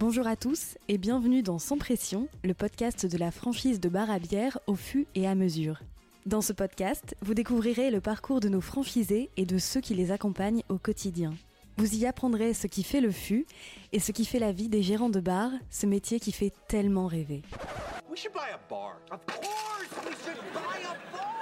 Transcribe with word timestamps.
Bonjour 0.00 0.28
à 0.28 0.36
tous 0.36 0.78
et 0.86 0.96
bienvenue 0.96 1.42
dans 1.42 1.58
Sans 1.58 1.76
Pression, 1.76 2.28
le 2.44 2.54
podcast 2.54 3.04
de 3.04 3.18
la 3.18 3.32
franchise 3.32 3.80
de 3.80 3.88
bar 3.88 4.10
à 4.12 4.20
bière 4.20 4.60
au 4.68 4.76
fût 4.76 5.08
et 5.16 5.26
à 5.26 5.34
mesure. 5.34 5.80
Dans 6.24 6.40
ce 6.40 6.52
podcast, 6.52 7.16
vous 7.20 7.34
découvrirez 7.34 7.90
le 7.90 8.00
parcours 8.00 8.38
de 8.38 8.48
nos 8.48 8.60
franchisés 8.60 9.28
et 9.36 9.44
de 9.44 9.58
ceux 9.58 9.80
qui 9.80 9.94
les 9.94 10.12
accompagnent 10.12 10.62
au 10.68 10.78
quotidien. 10.78 11.34
Vous 11.78 11.96
y 11.96 12.06
apprendrez 12.06 12.54
ce 12.54 12.68
qui 12.68 12.84
fait 12.84 13.00
le 13.00 13.10
fût 13.10 13.44
et 13.92 13.98
ce 13.98 14.12
qui 14.12 14.24
fait 14.24 14.38
la 14.38 14.52
vie 14.52 14.68
des 14.68 14.84
gérants 14.84 15.10
de 15.10 15.18
bar, 15.18 15.50
ce 15.68 15.86
métier 15.86 16.20
qui 16.20 16.30
fait 16.30 16.52
tellement 16.68 17.08
rêver. 17.08 17.42
Of 19.10 19.24
course, 19.26 20.04
we 20.04 20.14
should 20.24 20.38
buy 20.52 20.84
a 20.84 20.94
bar. 21.12 21.37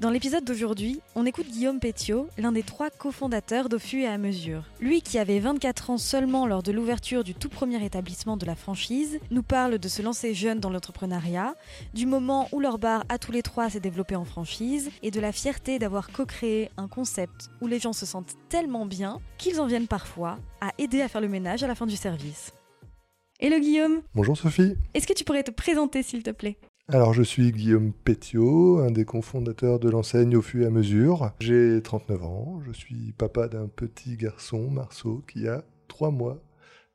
Dans 0.00 0.10
l'épisode 0.10 0.44
d'aujourd'hui, 0.44 1.00
on 1.14 1.26
écoute 1.26 1.46
Guillaume 1.48 1.80
Pétiot, 1.80 2.28
l'un 2.38 2.52
des 2.52 2.62
trois 2.62 2.90
cofondateurs 2.90 3.68
d'Au-Fût 3.68 4.02
et 4.02 4.06
à 4.06 4.18
Mesure. 4.18 4.64
Lui 4.80 5.02
qui 5.02 5.18
avait 5.18 5.38
24 5.40 5.90
ans 5.90 5.98
seulement 5.98 6.46
lors 6.46 6.62
de 6.62 6.72
l'ouverture 6.72 7.24
du 7.24 7.34
tout 7.34 7.48
premier 7.48 7.84
établissement 7.84 8.36
de 8.36 8.46
la 8.46 8.54
franchise, 8.54 9.18
nous 9.30 9.42
parle 9.42 9.78
de 9.78 9.88
se 9.88 10.02
lancer 10.02 10.34
jeune 10.34 10.60
dans 10.60 10.70
l'entrepreneuriat, 10.70 11.54
du 11.94 12.06
moment 12.06 12.48
où 12.52 12.60
leur 12.60 12.78
bar 12.78 13.04
à 13.08 13.18
tous 13.18 13.32
les 13.32 13.42
trois 13.42 13.70
s'est 13.70 13.80
développé 13.80 14.16
en 14.16 14.24
franchise 14.24 14.90
et 15.02 15.10
de 15.10 15.20
la 15.20 15.32
fierté 15.32 15.78
d'avoir 15.78 16.10
co-créé 16.10 16.70
un 16.76 16.88
concept 16.88 17.48
où 17.60 17.66
les 17.66 17.78
gens 17.78 17.92
se 17.92 18.06
sentent 18.06 18.36
tellement 18.48 18.86
bien 18.86 19.20
qu'ils 19.38 19.60
en 19.60 19.66
viennent 19.66 19.88
parfois 19.88 20.38
à 20.60 20.70
aider 20.78 21.02
à 21.02 21.08
faire 21.08 21.20
le 21.20 21.28
ménage 21.28 21.62
à 21.62 21.66
la 21.66 21.74
fin 21.74 21.86
du 21.86 21.96
service. 21.96 22.52
Hello 23.40 23.58
Guillaume, 23.58 24.02
Bonjour 24.14 24.36
Sophie. 24.36 24.74
est-ce 24.92 25.06
que 25.06 25.14
tu 25.14 25.24
pourrais 25.24 25.42
te 25.42 25.50
présenter 25.50 26.02
s'il 26.02 26.22
te 26.22 26.30
plaît? 26.30 26.58
Alors 26.92 27.14
je 27.14 27.22
suis 27.22 27.52
Guillaume 27.52 27.92
Pétiot, 27.92 28.80
un 28.80 28.90
des 28.90 29.04
cofondateurs 29.04 29.78
de 29.78 29.88
l'enseigne 29.88 30.36
au 30.36 30.42
fur 30.42 30.64
et 30.64 30.66
à 30.66 30.70
mesure. 30.70 31.30
J'ai 31.38 31.80
39 31.80 32.24
ans, 32.24 32.60
je 32.66 32.72
suis 32.72 33.12
papa 33.16 33.46
d'un 33.46 33.68
petit 33.68 34.16
garçon, 34.16 34.68
Marceau, 34.72 35.22
qui 35.28 35.46
a 35.46 35.62
3 35.86 36.10
mois 36.10 36.42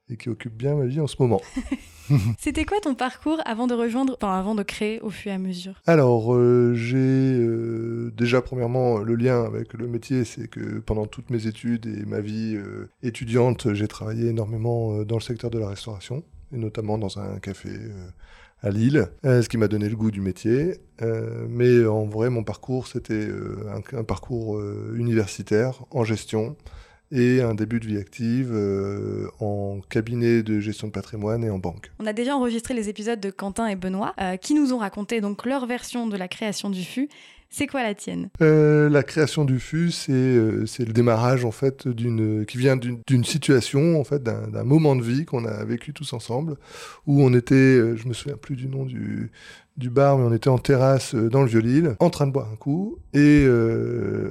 et 0.10 0.18
qui 0.18 0.28
occupe 0.28 0.54
bien 0.54 0.76
ma 0.76 0.86
vie 0.86 1.00
en 1.00 1.08
ce 1.08 1.16
moment. 1.20 1.42
C'était 2.38 2.66
quoi 2.66 2.82
ton 2.82 2.94
parcours 2.94 3.40
avant 3.46 3.68
de 3.68 3.74
rejoindre, 3.74 4.18
enfin 4.22 4.38
avant 4.38 4.54
de 4.54 4.64
créer 4.64 5.00
au 5.00 5.10
fur 5.10 5.32
et 5.32 5.36
à 5.36 5.38
mesure? 5.38 5.82
Alors 5.86 6.36
euh, 6.36 6.74
j'ai 6.76 6.98
euh, 6.98 8.12
déjà 8.18 8.42
premièrement 8.42 8.98
le 8.98 9.16
lien 9.16 9.46
avec 9.46 9.72
le 9.76 9.88
métier, 9.88 10.26
c'est 10.26 10.50
que 10.50 10.80
pendant 10.80 11.06
toutes 11.06 11.30
mes 11.30 11.48
études 11.48 11.86
et 11.86 12.06
ma 12.06 12.20
vie 12.20 12.58
euh, 12.58 12.90
étudiante, 13.02 13.74
j'ai 13.74 13.88
travaillé 13.88 14.28
énormément 14.28 15.06
dans 15.06 15.16
le 15.16 15.22
secteur 15.22 15.52
de 15.52 15.58
la 15.58 15.70
restauration, 15.70 16.26
et 16.54 16.58
notamment 16.58 16.98
dans 16.98 17.18
un 17.18 17.40
café 17.40 17.70
à 18.66 18.72
Lille, 18.72 19.08
euh, 19.26 19.44
ce 19.44 19.50
qui 19.50 19.58
m'a 19.58 19.68
donné 19.68 19.88
le 19.88 19.96
goût 19.96 20.10
du 20.10 20.22
métier. 20.22 20.80
Euh, 21.02 21.46
mais 21.48 21.86
en 21.86 22.06
vrai, 22.06 22.32
mon 22.32 22.44
parcours, 22.44 22.88
c'était 22.88 23.14
euh, 23.14 23.58
un, 23.94 24.04
parcours 24.04 24.60
universitaire 24.96 25.84
en 25.92 26.04
gestion 26.04 26.58
et 27.12 27.42
un 27.42 27.54
début 27.54 27.80
de 27.80 27.86
vie 27.86 27.98
active 27.98 28.52
en 29.40 29.80
cabinet 29.90 30.42
de 30.42 30.60
gestion 30.60 30.88
de 30.88 30.92
patrimoine 30.92 31.44
et 31.44 31.52
en 31.52 31.60
banque. 31.60 31.92
On 32.00 32.08
a 32.08 32.14
déjà 32.14 32.36
enregistré 32.36 32.74
les 32.74 32.90
épisodes 32.90 33.20
de 33.20 33.30
Quentin 33.30 33.68
et 33.68 33.76
Benoît 33.76 34.16
qui 34.42 34.56
nous 34.56 34.74
ont 34.74 34.80
raconté 34.80 35.22
donc 35.22 35.46
leur 35.46 35.68
version 35.68 36.08
de 36.08 36.18
la 36.18 36.28
création 36.28 36.72
du 36.72 36.84
fût. 36.84 37.08
C'est 37.58 37.68
quoi 37.68 37.84
la 37.84 37.96
tienne? 37.96 38.28
Euh, 38.42 38.90
la 38.90 39.02
création 39.02 39.46
du 39.46 39.62
c'est 39.90 40.12
euh, 40.12 40.66
c'est 40.66 40.84
le 40.84 40.92
démarrage 40.92 41.46
en 41.46 41.52
fait 41.52 41.88
d'une 41.88 42.46
qui 42.46 42.58
vient 42.58 42.76
d'une 42.76 43.24
situation 43.24 43.98
en 43.98 44.04
fait 44.04 44.22
d'un 44.22 44.66
moment 44.66 44.94
de 44.94 45.02
vie 45.02 45.24
qu'on 45.24 45.46
a 45.46 45.64
vécu 45.64 45.94
tous 45.94 46.12
ensemble 46.12 46.58
où 47.08 47.22
on 47.24 47.34
était, 47.34 47.56
euh, 47.56 47.96
je 47.96 48.10
me 48.10 48.14
souviens 48.14 48.36
plus 48.36 48.58
du 48.58 48.68
nom 48.68 48.84
du 48.84 49.32
du 49.78 49.90
bar, 49.90 50.18
mais 50.18 50.26
on 50.26 50.34
était 50.34 50.50
en 50.50 50.58
terrasse 50.58 51.16
dans 51.16 51.44
le 51.44 51.48
Vieux-Lille, 51.48 51.96
en 52.00 52.10
train 52.10 52.28
de 52.28 52.32
boire 52.32 52.50
un 52.52 52.56
coup, 52.56 52.98
et 53.14 53.46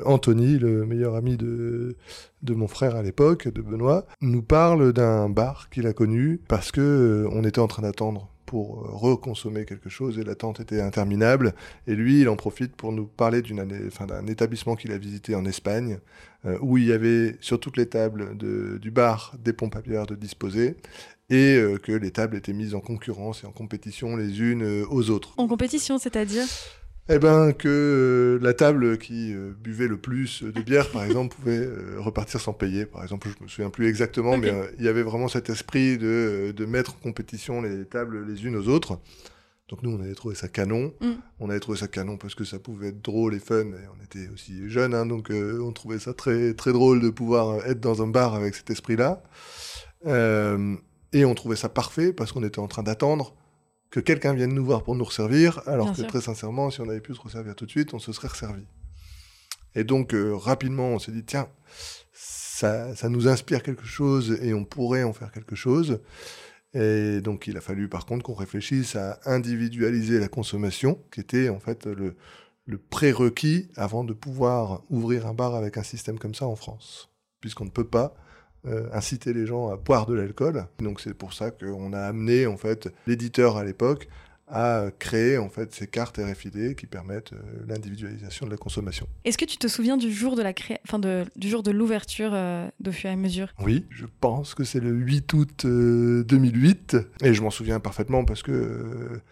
Anthony, 0.06 0.58
le 0.58 0.86
meilleur 0.86 1.14
ami 1.16 1.36
de 1.36 1.94
mon 2.48 2.66
frère 2.66 2.96
à 2.96 3.02
l'époque, 3.02 3.48
de 3.48 3.60
Benoît, 3.60 4.06
nous 4.22 4.42
parle 4.42 4.92
d'un 4.92 5.30
bar 5.30 5.68
qu'il 5.70 5.86
a 5.86 5.92
connu 5.94 6.40
parce 6.48 6.72
que 6.72 7.26
on 7.30 7.44
était 7.44 7.58
en 7.58 7.68
train 7.68 7.82
d'attendre 7.82 8.33
pour 8.54 8.84
euh, 8.84 8.90
reconsommer 8.92 9.64
quelque 9.64 9.88
chose 9.88 10.16
et 10.16 10.22
l'attente 10.22 10.60
était 10.60 10.80
interminable. 10.80 11.54
Et 11.88 11.96
lui, 11.96 12.20
il 12.20 12.28
en 12.28 12.36
profite 12.36 12.76
pour 12.76 12.92
nous 12.92 13.04
parler 13.04 13.42
d'un 13.42 14.26
établissement 14.28 14.76
qu'il 14.76 14.92
a 14.92 14.96
visité 14.96 15.34
en 15.34 15.44
Espagne, 15.44 15.98
euh, 16.46 16.56
où 16.60 16.78
il 16.78 16.84
y 16.84 16.92
avait 16.92 17.36
sur 17.40 17.58
toutes 17.58 17.76
les 17.76 17.86
tables 17.86 18.36
du 18.36 18.92
bar 18.92 19.34
des 19.42 19.52
pompes 19.52 19.74
à 19.74 19.80
bière 19.80 20.06
de 20.06 20.14
disposer, 20.14 20.76
et 21.30 21.56
euh, 21.56 21.78
que 21.78 21.90
les 21.90 22.12
tables 22.12 22.36
étaient 22.36 22.52
mises 22.52 22.76
en 22.76 22.80
concurrence 22.80 23.42
et 23.42 23.48
en 23.48 23.50
compétition 23.50 24.14
les 24.14 24.40
unes 24.40 24.84
aux 24.88 25.10
autres. 25.10 25.34
En 25.36 25.48
compétition, 25.48 25.98
c'est-à-dire? 25.98 26.46
Eh 27.10 27.18
ben 27.18 27.52
que 27.52 27.68
euh, 27.68 28.42
la 28.42 28.54
table 28.54 28.96
qui 28.96 29.34
euh, 29.34 29.52
buvait 29.58 29.88
le 29.88 29.98
plus 29.98 30.42
de 30.42 30.62
bière, 30.62 30.90
par 30.90 31.04
exemple, 31.04 31.36
pouvait 31.36 31.58
euh, 31.58 31.96
repartir 31.98 32.40
sans 32.40 32.54
payer. 32.54 32.86
Par 32.86 33.02
exemple, 33.02 33.28
je 33.38 33.44
me 33.44 33.48
souviens 33.48 33.68
plus 33.68 33.88
exactement, 33.88 34.38
mais 34.38 34.54
il 34.78 34.84
y 34.84 34.88
avait 34.88 35.02
vraiment 35.02 35.28
cet 35.28 35.50
esprit 35.50 35.98
de, 35.98 36.54
de 36.56 36.64
mettre 36.64 36.94
en 36.94 36.98
compétition 37.02 37.60
les 37.60 37.84
tables 37.84 38.26
les 38.26 38.46
unes 38.46 38.56
aux 38.56 38.68
autres. 38.68 38.98
Donc 39.68 39.82
nous, 39.82 39.90
on 39.90 40.00
avait 40.00 40.14
trouvé 40.14 40.34
ça 40.34 40.48
canon. 40.48 40.92
Mm. 41.00 41.12
On 41.40 41.50
avait 41.50 41.60
trouvé 41.60 41.78
ça 41.78 41.88
canon 41.88 42.16
parce 42.16 42.34
que 42.34 42.44
ça 42.44 42.58
pouvait 42.58 42.88
être 42.88 43.02
drôle 43.02 43.34
et 43.34 43.38
fun. 43.38 43.64
Et 43.64 43.88
on 43.98 44.04
était 44.04 44.28
aussi 44.28 44.68
jeunes, 44.68 44.94
hein, 44.94 45.06
donc 45.06 45.30
euh, 45.30 45.58
on 45.62 45.72
trouvait 45.72 45.98
ça 45.98 46.12
très 46.12 46.54
très 46.54 46.72
drôle 46.72 47.00
de 47.00 47.10
pouvoir 47.10 47.64
être 47.66 47.80
dans 47.80 48.02
un 48.02 48.06
bar 48.06 48.34
avec 48.34 48.54
cet 48.54 48.70
esprit-là. 48.70 49.22
Euh, 50.06 50.76
et 51.12 51.24
on 51.24 51.34
trouvait 51.34 51.56
ça 51.56 51.68
parfait 51.68 52.12
parce 52.12 52.32
qu'on 52.32 52.44
était 52.44 52.58
en 52.58 52.68
train 52.68 52.82
d'attendre 52.82 53.34
que 53.94 54.00
quelqu'un 54.00 54.34
vienne 54.34 54.52
nous 54.52 54.64
voir 54.64 54.82
pour 54.82 54.96
nous 54.96 55.04
resservir, 55.04 55.62
alors 55.66 55.86
Bien 55.86 55.94
que 55.94 56.00
sûr. 56.00 56.08
très 56.08 56.20
sincèrement, 56.20 56.68
si 56.68 56.80
on 56.80 56.88
avait 56.88 57.00
pu 57.00 57.14
se 57.14 57.20
resservir 57.20 57.54
tout 57.54 57.64
de 57.64 57.70
suite, 57.70 57.94
on 57.94 58.00
se 58.00 58.12
serait 58.12 58.26
resservi. 58.26 58.64
Et 59.76 59.84
donc 59.84 60.14
euh, 60.14 60.34
rapidement, 60.34 60.88
on 60.88 60.98
s'est 60.98 61.12
dit 61.12 61.22
tiens, 61.22 61.46
ça, 62.12 62.96
ça 62.96 63.08
nous 63.08 63.28
inspire 63.28 63.62
quelque 63.62 63.86
chose 63.86 64.36
et 64.42 64.52
on 64.52 64.64
pourrait 64.64 65.04
en 65.04 65.12
faire 65.12 65.30
quelque 65.30 65.54
chose. 65.54 66.00
Et 66.72 67.20
donc 67.20 67.46
il 67.46 67.56
a 67.56 67.60
fallu 67.60 67.88
par 67.88 68.04
contre 68.04 68.24
qu'on 68.24 68.34
réfléchisse 68.34 68.96
à 68.96 69.20
individualiser 69.26 70.18
la 70.18 70.26
consommation, 70.26 71.00
qui 71.12 71.20
était 71.20 71.48
en 71.48 71.60
fait 71.60 71.86
le, 71.86 72.16
le 72.66 72.78
prérequis 72.78 73.68
avant 73.76 74.02
de 74.02 74.12
pouvoir 74.12 74.82
ouvrir 74.90 75.28
un 75.28 75.34
bar 75.34 75.54
avec 75.54 75.78
un 75.78 75.84
système 75.84 76.18
comme 76.18 76.34
ça 76.34 76.48
en 76.48 76.56
France, 76.56 77.10
puisqu'on 77.40 77.66
ne 77.66 77.70
peut 77.70 77.86
pas 77.86 78.16
euh, 78.66 78.88
inciter 78.92 79.32
les 79.32 79.46
gens 79.46 79.70
à 79.70 79.76
boire 79.76 80.06
de 80.06 80.14
l'alcool. 80.14 80.66
Donc 80.80 81.00
c'est 81.00 81.14
pour 81.14 81.32
ça 81.32 81.50
qu'on 81.50 81.92
a 81.92 82.00
amené 82.00 82.46
en 82.46 82.56
fait 82.56 82.88
l'éditeur 83.06 83.56
à 83.56 83.64
l'époque 83.64 84.08
à 84.46 84.90
créer 84.98 85.38
en 85.38 85.48
fait 85.48 85.74
ces 85.74 85.86
cartes 85.86 86.18
RFID 86.18 86.76
qui 86.76 86.86
permettent 86.86 87.32
euh, 87.32 87.64
l'individualisation 87.66 88.44
de 88.44 88.50
la 88.50 88.58
consommation. 88.58 89.06
Est-ce 89.24 89.38
que 89.38 89.46
tu 89.46 89.56
te 89.56 89.68
souviens 89.68 89.96
du 89.96 90.12
jour 90.12 90.36
de 90.36 90.42
la 90.42 90.52
cré... 90.52 90.78
enfin 90.86 90.98
de, 90.98 91.24
du 91.34 91.48
jour 91.48 91.62
de 91.62 91.70
l'ouverture 91.70 92.32
euh, 92.34 92.68
fur 92.92 93.08
et 93.08 93.12
à 93.14 93.16
mesure? 93.16 93.48
Oui, 93.62 93.86
je 93.90 94.04
pense 94.20 94.54
que 94.54 94.64
c'est 94.64 94.80
le 94.80 94.90
8 94.90 95.32
août 95.32 95.64
euh, 95.64 96.24
2008 96.24 96.96
et 97.22 97.32
je 97.32 97.42
m'en 97.42 97.50
souviens 97.50 97.80
parfaitement 97.80 98.24
parce 98.24 98.42
que 98.42 98.52
euh, 98.52 99.22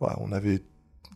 on 0.00 0.32
avait 0.32 0.62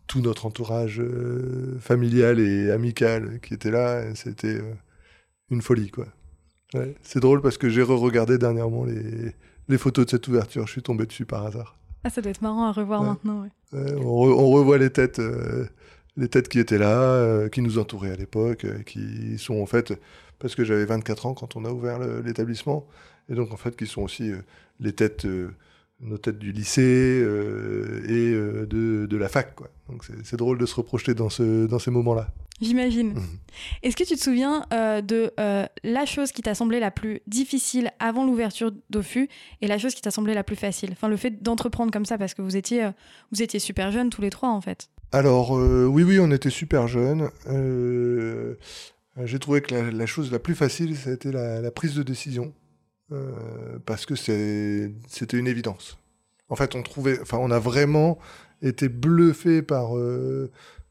tout 0.07 0.21
notre 0.21 0.45
entourage 0.45 0.99
euh, 0.99 1.77
familial 1.79 2.39
et 2.39 2.71
amical 2.71 3.39
qui 3.41 3.53
était 3.53 3.71
là 3.71 4.03
c'était 4.15 4.55
euh, 4.55 4.73
une 5.49 5.61
folie 5.61 5.89
quoi. 5.89 6.07
Ouais, 6.73 6.95
c'est 7.01 7.19
drôle 7.19 7.41
parce 7.41 7.57
que 7.57 7.67
j'ai 7.69 7.81
re-regardé 7.81 8.37
dernièrement 8.37 8.85
les, 8.85 9.33
les 9.67 9.77
photos 9.77 10.05
de 10.05 10.11
cette 10.11 10.27
ouverture, 10.27 10.67
je 10.67 10.71
suis 10.73 10.81
tombé 10.83 11.05
dessus 11.05 11.25
par 11.25 11.45
hasard. 11.45 11.77
Ah, 12.03 12.09
ça 12.09 12.21
doit 12.21 12.31
être 12.31 12.41
marrant 12.41 12.65
à 12.65 12.71
revoir 12.71 13.01
Ouais. 13.01 13.07
maintenant. 13.07 13.41
ouais. 13.41 13.49
Ouais, 13.79 13.93
on, 13.97 14.25
re- 14.25 14.33
on 14.33 14.49
revoit 14.51 14.77
les 14.77 14.89
têtes, 14.89 15.19
euh, 15.19 15.65
les 16.17 16.27
têtes 16.29 16.47
qui 16.47 16.59
étaient 16.59 16.77
là, 16.77 16.99
euh, 17.01 17.49
qui 17.49 17.61
nous 17.61 17.77
entouraient 17.79 18.11
à 18.11 18.15
l'époque, 18.15 18.65
euh, 18.65 18.79
qui 18.83 19.37
sont 19.37 19.59
en 19.61 19.65
fait, 19.65 19.93
parce 20.39 20.55
que 20.55 20.63
j'avais 20.63 20.85
24 20.85 21.25
ans 21.25 21.33
quand 21.33 21.55
on 21.55 21.65
a 21.65 21.71
ouvert 21.71 21.99
l'établissement, 22.23 22.87
et 23.29 23.35
donc 23.35 23.51
en 23.51 23.57
fait 23.57 23.75
qui 23.75 23.85
sont 23.87 24.01
aussi 24.03 24.31
euh, 24.31 24.37
les 24.79 24.93
têtes, 24.93 25.25
euh, 25.25 25.49
nos 26.01 26.17
têtes 26.17 26.39
du 26.39 26.51
lycée 26.51 27.21
euh, 27.21 28.01
et 28.07 28.31
euh, 28.33 28.65
de, 28.65 29.05
de 29.07 29.17
la 29.17 29.27
fac, 29.27 29.53
quoi. 29.55 29.67
Donc 29.89 30.05
c'est 30.05 30.23
c'est 30.25 30.37
drôle 30.37 30.57
de 30.57 30.65
se 30.65 30.75
reprojeter 30.75 31.13
dans, 31.15 31.29
ce, 31.29 31.65
dans 31.67 31.79
ces 31.79 31.91
moments-là. 31.91 32.29
J'imagine. 32.61 33.13
Mhm. 33.13 33.23
Est-ce 33.83 33.95
que 33.95 34.03
tu 34.03 34.15
te 34.15 34.21
souviens 34.21 34.65
euh, 34.73 35.01
de 35.01 35.31
euh, 35.39 35.65
la 35.83 36.05
chose 36.05 36.31
qui 36.31 36.41
t'a 36.41 36.55
semblé 36.55 36.79
la 36.79 36.91
plus 36.91 37.21
difficile 37.27 37.91
avant 37.99 38.25
l'ouverture 38.25 38.71
d'Ofu 38.89 39.29
et 39.61 39.67
la 39.67 39.77
chose 39.77 39.95
qui 39.95 40.01
t'a 40.01 40.11
semblé 40.11 40.33
la 40.33 40.43
plus 40.43 40.55
facile? 40.55 40.89
Enfin, 40.91 41.07
le 41.07 41.17
fait 41.17 41.41
d'entreprendre 41.41 41.91
comme 41.91 42.05
ça, 42.05 42.17
parce 42.17 42.33
que 42.33 42.41
vous 42.41 42.57
étiez, 42.57 42.83
euh, 42.83 42.91
vous 43.31 43.41
étiez 43.41 43.59
super 43.59 43.91
jeunes 43.91 44.09
tous 44.09 44.21
les 44.21 44.29
trois, 44.29 44.49
en 44.49 44.61
fait. 44.61 44.89
Alors, 45.11 45.51
oui, 45.51 46.03
oui, 46.03 46.19
on 46.19 46.29
était 46.31 46.51
super 46.51 46.87
jeunes. 46.87 47.29
J'ai 49.23 49.39
trouvé 49.39 49.61
que 49.61 49.73
la, 49.73 49.91
la 49.91 50.05
chose 50.05 50.31
la 50.31 50.37
plus 50.37 50.53
facile, 50.53 50.95
ça 50.95 51.09
a 51.09 51.13
été 51.13 51.31
la, 51.31 51.61
la 51.61 51.71
prise 51.71 51.95
de 51.95 52.03
décision. 52.03 52.53
Parce 53.87 54.05
que 54.05 54.13
c'était 54.15 55.37
une 55.37 55.47
évidence. 55.47 55.97
En 56.47 56.55
fait, 56.55 56.75
on 56.75 56.83
trouvait, 56.83 57.19
enfin, 57.19 57.39
on 57.41 57.49
a 57.49 57.57
vraiment 57.57 58.19
été 58.61 58.87
bluffé 58.87 59.63
par, 59.63 59.93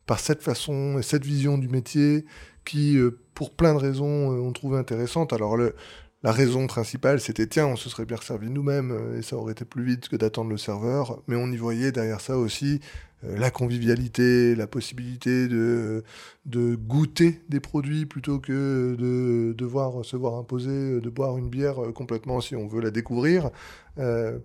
par 0.09 0.19
cette 0.21 0.43
façon 0.43 0.99
et 0.99 1.03
cette 1.03 1.25
vision 1.25 1.59
du 1.59 1.69
métier 1.69 2.25
qui, 2.65 2.97
euh, 2.97 3.21
pour 3.35 3.53
plein 3.53 3.75
de 3.75 3.79
raisons, 3.79 4.33
euh, 4.33 4.41
on 4.41 4.53
trouvait 4.53 4.79
intéressante. 4.79 5.35
Alors, 5.35 5.59
la 5.59 6.33
raison 6.33 6.67
principale, 6.67 7.21
c'était 7.21 7.47
tiens, 7.47 7.67
on 7.67 7.77
se 7.77 7.91
serait 7.91 8.07
bien 8.07 8.17
servi 8.17 8.49
nous-mêmes 8.49 8.91
euh, 8.91 9.19
et 9.19 9.23
ça 9.23 9.37
aurait 9.37 9.53
été 9.53 9.67
plus 9.67 9.85
vite 9.85 10.09
que 10.09 10.17
d'attendre 10.17 10.51
le 10.51 10.57
serveur. 10.57 11.23
Mais 11.29 11.37
on 11.37 11.47
y 11.53 11.59
voyait 11.59 11.93
derrière 11.93 12.23
ça 12.23 12.39
aussi 12.39 12.81
la 13.23 13.51
convivialité, 13.51 14.55
la 14.55 14.69
possibilité 14.69 15.49
de, 15.49 16.05
de 16.47 16.77
goûter 16.77 17.43
des 17.49 17.59
produits 17.59 18.07
plutôt 18.07 18.39
que 18.39 18.95
de 18.97 19.53
devoir 19.55 20.05
se 20.05 20.17
voir 20.17 20.37
imposer 20.37 21.01
de 21.01 21.11
boire 21.11 21.37
une 21.37 21.49
bière 21.49 21.81
complètement 21.97 22.41
si 22.41 22.55
on 22.55 22.69
veut 22.69 22.81
la 22.81 22.93
découvrir. 22.93 23.51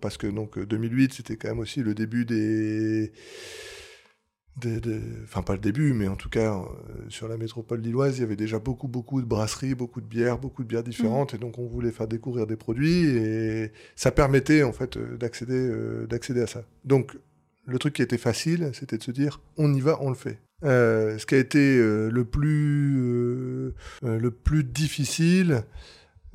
parce 0.02 0.18
que 0.18 0.26
donc 0.26 0.58
2008, 0.58 1.14
c'était 1.14 1.36
quand 1.36 1.50
même 1.50 1.60
aussi 1.60 1.84
le 1.84 1.94
début 1.94 2.26
des 2.26 3.12
enfin 5.24 5.42
pas 5.42 5.54
le 5.54 5.60
début, 5.60 5.94
mais 5.94 6.08
en 6.08 6.16
tout 6.16 6.30
cas 6.30 6.56
euh, 6.56 6.64
sur 7.10 7.28
la 7.28 7.38
métropole 7.38 7.82
lilloise, 7.82 8.18
il 8.18 8.22
y 8.22 8.24
avait 8.24 8.36
déjà 8.36 8.60
beaucoup 8.60 8.88
beaucoup 8.88 9.22
de 9.22 9.26
brasseries, 9.26 9.76
beaucoup 9.76 10.02
de 10.02 10.06
bières, 10.06 10.38
beaucoup 10.38 10.64
de 10.64 10.68
bières 10.68 10.84
différentes, 10.84 11.34
mmh. 11.34 11.36
et 11.36 11.40
donc 11.40 11.58
on 11.58 11.68
voulait 11.68 11.92
faire 11.92 12.08
découvrir 12.08 12.46
des 12.46 12.56
produits 12.56 13.06
et 13.06 13.72
ça 13.96 14.12
permettait 14.12 14.64
en 14.64 14.72
fait 14.72 14.98
euh, 14.98 15.18
d'accéder 15.18 15.54
euh, 15.58 16.06
d'accéder 16.08 16.42
à 16.42 16.48
ça. 16.48 16.64
Donc 16.86 17.18
le 17.66 17.80
truc 17.80 17.94
qui 17.94 18.02
était 18.02 18.18
facile, 18.18 18.72
c'était 18.74 18.98
de 18.98 19.04
se 19.04 19.12
dire 19.12 19.42
on 19.58 19.74
y 19.74 19.82
va, 19.82 19.98
on 20.02 20.10
le 20.10 20.16
fait. 20.16 20.40
ce 20.62 21.26
qui 21.26 21.36
a 21.36 21.40
été 21.40 21.78
le 21.78 22.26
plus 22.26 23.74
le 24.02 24.32
plus 24.32 24.64
difficile, 24.64 25.64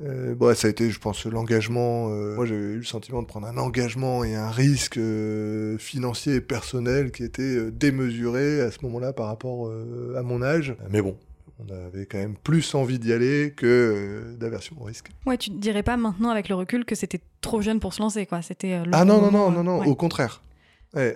euh, 0.01 0.33
bon, 0.33 0.55
ça 0.55 0.67
a 0.67 0.69
été, 0.71 0.89
je 0.89 0.99
pense, 0.99 1.25
l'engagement. 1.25 2.09
Euh, 2.09 2.35
moi, 2.35 2.45
j'ai 2.45 2.55
eu 2.55 2.77
le 2.77 2.83
sentiment 2.83 3.21
de 3.21 3.27
prendre 3.27 3.47
un 3.47 3.57
engagement 3.57 4.23
et 4.23 4.35
un 4.35 4.49
risque 4.49 4.97
euh, 4.97 5.77
financier 5.77 6.35
et 6.35 6.41
personnel 6.41 7.11
qui 7.11 7.23
était 7.23 7.41
euh, 7.41 7.71
démesuré 7.71 8.61
à 8.61 8.71
ce 8.71 8.77
moment-là 8.83 9.11
par 9.11 9.27
rapport 9.27 9.71
à 10.15 10.23
mon 10.23 10.41
âge. 10.41 10.75
Mais 10.89 11.01
bon, 11.01 11.17
on 11.59 11.73
avait 11.73 12.05
quand 12.05 12.17
même 12.17 12.35
plus 12.35 12.75
envie 12.75 12.99
d'y 12.99 13.11
aller 13.11 13.53
que 13.55 14.35
d'aversion 14.39 14.77
au 14.79 14.85
risque. 14.85 15.09
Ouais, 15.25 15.37
tu 15.37 15.51
ne 15.51 15.57
dirais 15.57 15.83
pas 15.83 15.97
maintenant 15.97 16.29
avec 16.29 16.47
le 16.47 16.55
recul 16.55 16.85
que 16.85 16.95
c'était 16.95 17.21
trop 17.41 17.61
jeune 17.61 17.79
pour 17.79 17.93
se 17.93 18.01
lancer, 18.01 18.25
quoi. 18.25 18.41
C'était. 18.41 18.81
ah 18.93 19.03
non, 19.03 19.21
non, 19.21 19.31
non, 19.31 19.51
non, 19.51 19.63
non, 19.63 19.83
au 19.83 19.95
contraire. 19.95 20.41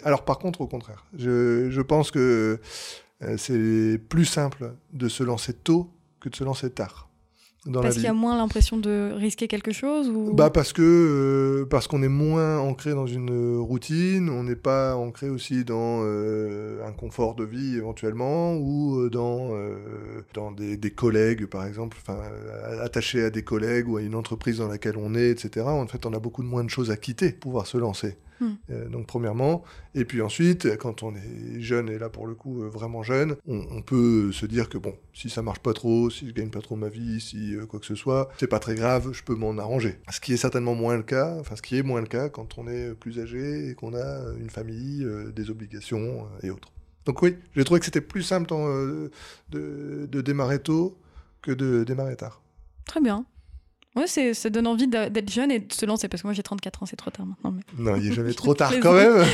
alors 0.03 0.25
par 0.25 0.39
contre, 0.39 0.59
au 0.62 0.68
contraire, 0.68 1.06
je, 1.18 1.69
je 1.69 1.81
pense 1.81 2.12
que 2.12 2.59
c'est 3.38 3.97
plus 4.09 4.25
simple 4.25 4.74
de 4.91 5.07
se 5.07 5.24
lancer 5.24 5.53
tôt 5.53 5.89
que 6.19 6.27
de 6.27 6.35
se 6.35 6.44
lancer 6.44 6.69
tard 6.69 7.09
parce 7.71 7.95
qu'il 7.95 8.04
y 8.04 8.07
a 8.07 8.13
moins 8.13 8.38
l'impression 8.38 8.77
de 8.77 9.12
risquer 9.15 9.48
quelque 9.48 9.71
chose 9.71 10.10
ou... 10.10 10.33
bah 10.33 10.50
parce 10.50 10.74
que 10.74 10.81
euh, 10.81 11.65
parce 11.65 11.88
qu'on 11.88 12.04
est 12.04 12.10
moins 12.10 12.60
ancré 12.60 12.92
dans 12.92 13.07
une 13.07 13.57
routine, 13.57 14.30
on 14.30 14.44
n'est 14.44 14.56
pas 14.56 14.95
ancré 14.95 15.30
aussi 15.30 15.63
dans 15.63 16.01
euh, 16.04 16.86
un 16.86 16.92
confort 16.92 17.36
de 17.36 17.45
vie 17.45 17.77
éventuellement 17.77 18.56
ou 18.56 19.00
euh, 19.00 19.10
dans 19.10 19.51
dans 20.33 20.51
des, 20.51 20.77
des, 20.77 20.92
collègues 20.92 21.45
par 21.45 21.65
exemple, 21.65 21.98
enfin 22.01 22.19
attaché 22.81 23.24
à 23.24 23.30
des 23.30 23.44
collègues 23.44 23.88
ou 23.88 23.98
à 23.98 24.01
une 24.01 24.16
entreprise 24.16 24.57
dans 24.57 24.68
laquelle 24.68 24.98
on 24.98 25.16
est, 25.16 25.30
etc. 25.30 25.66
En 25.66 25.88
fait, 25.88 26.06
on 26.06 26.13
a 26.13 26.19
beaucoup 26.19 26.44
de 26.44 26.48
moins 26.48 26.63
de 26.63 26.69
choses 26.69 26.92
à 26.92 26.98
quitter 26.98 27.31
pour 27.31 27.51
pouvoir 27.51 27.68
se 27.68 27.77
lancer. 27.77 28.18
Hmm. 28.44 28.56
Euh, 28.72 28.90
donc 28.90 29.07
premièrement, 29.07 29.63
et 29.95 30.04
puis 30.04 30.22
ensuite, 30.22 30.78
quand 30.78 31.01
on 31.01 31.16
est 31.16 31.62
jeune 31.62 31.88
et 31.90 31.98
là 31.98 32.10
pour 32.10 32.28
le 32.28 32.36
coup 32.36 32.63
euh, 32.63 32.68
vraiment 32.68 33.01
jeune, 33.01 33.38
on, 33.48 33.81
peut 33.81 34.34
se 34.34 34.45
dire 34.45 34.68
que 34.68 34.78
bon, 34.78 34.95
si 35.13 35.30
ça 35.30 35.42
marche 35.42 35.60
pas 35.60 35.74
trop, 35.74 36.10
si 36.10 36.28
je 36.28 36.34
gagne 36.34 36.50
pas 36.50 36.60
trop 36.60 36.75
ma 36.75 36.90
vie, 36.90 37.22
si 37.22 37.56
euh, 37.56 37.66
quoi 37.66 37.80
que 37.80 37.86
ce 37.86 37.95
soit, 37.95 38.30
c'est 38.38 38.48
pas 38.48 38.60
très 38.60 38.75
grave, 38.75 39.13
je 39.13 39.24
peux 39.24 39.36
m'en 39.36 39.57
arranger. 39.57 39.98
Ce 40.12 40.19
qui 40.19 40.34
est 40.34 40.38
certainement 40.38 40.75
moins 40.75 40.98
le 40.98 41.04
cas, 41.04 41.38
enfin 41.40 41.56
ce 41.56 41.62
qui 41.62 41.78
est 41.78 41.84
moins 41.84 42.01
le 42.01 42.07
cas 42.07 42.28
quand 42.28 42.57
on 42.57 42.68
est 42.68 42.94
plus 42.95 43.19
âgé 43.19 43.69
et 43.69 43.75
qu'on 43.75 43.94
a 43.94 44.34
une 44.38 44.50
famille, 44.50 45.07
des 45.34 45.50
obligations 45.50 46.28
et 46.42 46.50
autres. 46.50 46.72
Donc 47.06 47.22
oui, 47.22 47.38
j'ai 47.56 47.63
trouvé 47.63 47.80
que 47.80 47.86
c'était 47.86 48.01
plus 48.01 48.24
simple 48.24 48.48
de, 48.48 50.07
de 50.07 50.22
démarrer 50.22 50.60
tôt 50.60 50.98
que 51.42 51.51
de 51.51 51.84
démarrer 51.86 52.18
tard. 52.18 52.42
Très 52.86 53.00
bien. 53.00 53.25
Ouais, 53.95 54.07
ça 54.07 54.50
donne 54.50 54.66
envie 54.66 54.88
d'être 54.88 55.31
jeune 55.31 55.51
et 55.51 55.60
de 55.60 55.72
se 55.72 55.86
lancer, 55.86 56.07
parce 56.07 56.24
que 56.24 56.28
moi 56.28 56.34
j'ai 56.34 56.42
34 56.42 56.84
ans, 56.84 56.86
c'est 56.88 56.95
trop 56.95 57.12
tard 57.12 57.25
maintenant. 57.28 57.56
Non, 57.78 57.95
il 57.95 58.10
n'est 58.10 58.16
jamais 58.16 58.34
trop 58.36 58.54
tard 58.54 58.74
quand 58.81 58.94
même. 58.94 59.24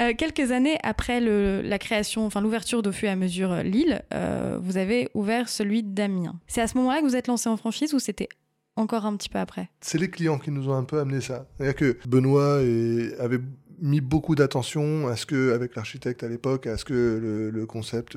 Euh, 0.00 0.14
quelques 0.16 0.52
années 0.52 0.78
après 0.82 1.20
le, 1.20 1.60
la 1.60 1.78
création, 1.78 2.24
enfin 2.24 2.40
l'ouverture 2.40 2.82
d'au 2.82 2.92
fur 2.92 3.08
et 3.08 3.12
à 3.12 3.16
mesure 3.16 3.52
euh, 3.52 3.62
Lille, 3.62 4.02
euh, 4.14 4.58
vous 4.60 4.78
avez 4.78 5.10
ouvert 5.14 5.50
celui 5.50 5.82
d'Amiens. 5.82 6.40
C'est 6.46 6.62
à 6.62 6.66
ce 6.66 6.78
moment-là 6.78 7.00
que 7.00 7.04
vous 7.04 7.14
êtes 7.14 7.26
lancé 7.26 7.48
en 7.50 7.58
franchise 7.58 7.92
ou 7.92 7.98
c'était 7.98 8.28
encore 8.74 9.04
un 9.04 9.14
petit 9.16 9.28
peu 9.28 9.38
après? 9.38 9.68
C'est 9.82 9.98
les 9.98 10.08
clients 10.08 10.38
qui 10.38 10.50
nous 10.50 10.68
ont 10.68 10.74
un 10.74 10.84
peu 10.84 10.98
amené 10.98 11.20
ça. 11.20 11.46
C'est-à-dire 11.56 11.76
que 11.76 11.98
Benoît 12.08 12.56
avait 12.56 13.38
mis 13.80 14.00
beaucoup 14.00 14.34
d'attention 14.34 15.08
à 15.08 15.16
ce 15.16 15.26
que, 15.26 15.52
avec 15.52 15.76
l'architecte 15.76 16.22
à 16.22 16.28
l'époque, 16.28 16.66
à 16.66 16.78
ce 16.78 16.84
que 16.86 16.94
le, 16.94 17.50
le 17.50 17.66
concept 17.66 18.16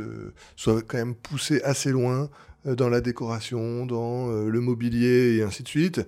soit 0.56 0.82
quand 0.82 0.98
même 0.98 1.14
poussé 1.14 1.62
assez 1.62 1.92
loin, 1.92 2.24
euh, 2.24 2.28
dans 2.74 2.90
la 2.90 3.02
décoration, 3.02 3.86
dans 3.86 4.32
euh, 4.32 4.50
le 4.50 4.60
mobilier 4.60 5.38
et 5.38 5.44
ainsi 5.44 5.62
de 5.64 5.68
suite. 5.68 6.02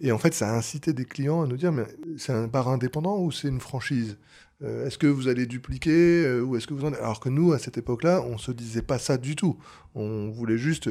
Et 0.00 0.12
en 0.12 0.18
fait, 0.18 0.34
ça 0.34 0.50
a 0.50 0.56
incité 0.56 0.92
des 0.92 1.06
clients 1.06 1.42
à 1.42 1.46
nous 1.46 1.56
dire, 1.56 1.72
mais 1.72 1.86
c'est 2.18 2.32
un 2.32 2.46
bar 2.46 2.68
indépendant 2.68 3.18
ou 3.18 3.32
c'est 3.32 3.48
une 3.48 3.60
franchise? 3.60 4.18
Euh, 4.62 4.86
Est-ce 4.86 4.98
que 4.98 5.06
vous 5.06 5.26
allez 5.26 5.46
dupliquer 5.46 6.40
ou 6.40 6.54
est-ce 6.56 6.66
que 6.66 6.74
vous. 6.74 6.86
Alors 6.86 7.18
que 7.18 7.28
nous, 7.28 7.52
à 7.52 7.58
cette 7.58 7.78
époque-là, 7.78 8.22
on 8.22 8.38
se 8.38 8.52
disait 8.52 8.82
pas 8.82 8.98
ça 8.98 9.16
du 9.16 9.34
tout. 9.34 9.56
On 9.94 10.30
voulait 10.30 10.58
juste 10.58 10.88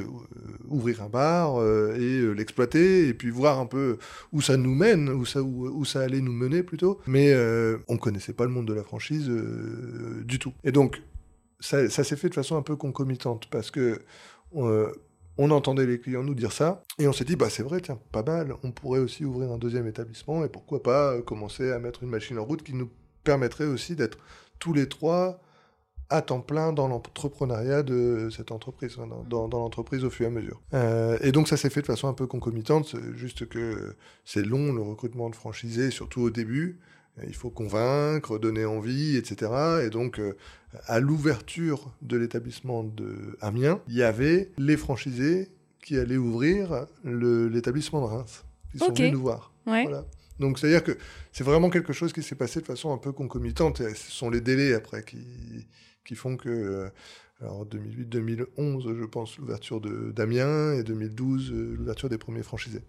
ouvrir 0.67 1.01
un 1.03 1.09
bar 1.09 1.63
et 1.95 2.33
l'exploiter 2.35 3.07
et 3.07 3.13
puis 3.13 3.29
voir 3.29 3.59
un 3.59 3.65
peu 3.65 3.97
où 4.33 4.41
ça 4.41 4.57
nous 4.57 4.75
mène, 4.75 5.09
où 5.09 5.25
ça, 5.25 5.41
où, 5.41 5.85
ça 5.85 6.01
allait 6.01 6.19
nous 6.19 6.33
mener 6.33 6.63
plutôt. 6.63 6.99
Mais 7.07 7.33
on 7.87 7.97
connaissait 7.97 8.33
pas 8.33 8.43
le 8.43 8.51
monde 8.51 8.67
de 8.67 8.73
la 8.73 8.83
franchise 8.83 9.31
du 10.25 10.37
tout. 10.37 10.53
Et 10.65 10.73
donc, 10.73 11.01
ça, 11.61 11.89
ça 11.89 12.03
s'est 12.03 12.17
fait 12.17 12.29
de 12.29 12.35
façon 12.35 12.57
un 12.57 12.61
peu 12.61 12.75
concomitante 12.75 13.47
parce 13.49 13.71
que 13.71 14.01
on 15.37 15.51
entendait 15.51 15.85
les 15.85 15.99
clients 15.99 16.23
nous 16.23 16.35
dire 16.35 16.51
ça, 16.51 16.83
et 16.99 17.07
on 17.07 17.13
s'est 17.13 17.23
dit, 17.23 17.35
bah 17.35 17.49
c'est 17.49 17.63
vrai, 17.63 17.81
tiens, 17.81 17.99
pas 18.11 18.23
mal, 18.23 18.53
on 18.63 18.71
pourrait 18.71 18.99
aussi 18.99 19.25
ouvrir 19.25 19.51
un 19.51 19.57
deuxième 19.57 19.87
établissement, 19.87 20.43
et 20.43 20.49
pourquoi 20.49 20.83
pas 20.83 21.13
euh, 21.13 21.21
commencer 21.21 21.71
à 21.71 21.79
mettre 21.79 22.03
une 22.03 22.09
machine 22.09 22.37
en 22.37 22.43
route 22.43 22.63
qui 22.63 22.73
nous 22.73 22.89
permettrait 23.23 23.65
aussi 23.65 23.95
d'être 23.95 24.17
tous 24.59 24.73
les 24.73 24.87
trois 24.87 25.41
à 26.09 26.21
temps 26.21 26.41
plein 26.41 26.73
dans 26.73 26.89
l'entrepreneuriat 26.89 27.83
de 27.83 28.29
cette 28.35 28.51
entreprise, 28.51 28.97
dans, 29.29 29.47
l'entreprise 29.47 30.03
au 30.03 30.09
fur 30.09 30.25
et 30.25 30.27
à 30.27 30.31
mesure. 30.31 30.61
Euh, 30.73 31.17
et 31.21 31.31
donc 31.31 31.47
ça 31.47 31.55
s'est 31.55 31.69
fait 31.69 31.81
de 31.81 31.85
façon 31.85 32.09
un 32.09 32.13
peu 32.13 32.27
concomitante, 32.27 32.95
juste 33.15 33.47
que 33.47 33.95
c'est 34.25 34.45
long 34.45 34.73
le 34.73 34.81
recrutement 34.81 35.29
de 35.29 35.35
franchisés, 35.35 35.89
surtout 35.89 36.21
au 36.21 36.29
début. 36.29 36.79
Il 37.27 37.35
faut 37.35 37.49
convaincre, 37.49 38.39
donner 38.39 38.65
envie, 38.65 39.17
etc. 39.17 39.51
Et 39.85 39.89
donc, 39.89 40.19
euh, 40.19 40.37
à 40.85 40.99
l'ouverture 40.99 41.91
de 42.01 42.17
l'établissement 42.17 42.83
de 42.83 43.37
Amiens, 43.41 43.81
il 43.87 43.95
y 43.95 44.03
avait 44.03 44.51
les 44.57 44.77
franchisés 44.77 45.49
qui 45.83 45.97
allaient 45.97 46.17
ouvrir 46.17 46.87
l'établissement 47.03 48.01
de 48.01 48.05
Reims. 48.05 48.45
Ils 48.73 48.79
sont 48.79 48.93
venus 48.93 49.13
nous 49.13 49.21
voir. 49.21 49.53
Donc, 50.39 50.57
c'est-à-dire 50.57 50.83
que 50.83 50.97
c'est 51.31 51.43
vraiment 51.43 51.69
quelque 51.69 51.93
chose 51.93 52.13
qui 52.13 52.23
s'est 52.23 52.35
passé 52.35 52.61
de 52.61 52.65
façon 52.65 52.93
un 52.93 52.97
peu 52.97 53.11
concomitante. 53.11 53.81
Et 53.81 53.93
ce 53.93 54.11
sont 54.11 54.29
les 54.29 54.41
délais 54.41 54.73
après 54.73 55.03
qui, 55.03 55.67
qui 56.05 56.15
font 56.15 56.37
que. 56.37 56.49
Euh, 56.49 56.89
alors 57.41 57.65
2008-2011, 57.65 58.99
je 58.99 59.05
pense, 59.05 59.37
l'ouverture 59.39 59.81
d'Amiens 59.81 60.73
et 60.73 60.83
2012, 60.83 61.51
euh, 61.51 61.75
l'ouverture 61.75 62.07
des 62.07 62.19
premiers 62.19 62.43
franchisés. 62.43 62.83